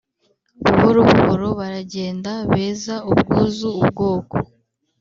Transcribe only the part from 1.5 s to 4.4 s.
baragenda, beza, ubwuzu, ubwoko;